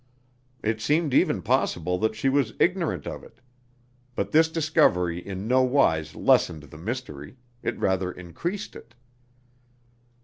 It 0.63 0.81
seemed 0.81 1.13
even 1.13 1.43
possible 1.43 1.99
that 1.99 2.15
she 2.15 2.27
was 2.27 2.55
ignorant 2.59 3.05
of 3.05 3.23
it. 3.23 3.39
But 4.15 4.31
this 4.31 4.49
discovery 4.49 5.19
in 5.19 5.47
no 5.47 5.61
wise 5.61 6.15
lessened 6.15 6.63
the 6.63 6.77
mystery; 6.79 7.37
it 7.61 7.77
rather 7.77 8.11
increased 8.11 8.75
it. 8.75 8.95